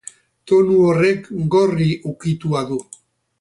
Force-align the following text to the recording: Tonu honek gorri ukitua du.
Tonu 0.51 0.77
honek 0.85 1.29
gorri 1.57 1.91
ukitua 2.13 2.65
du. 2.73 2.81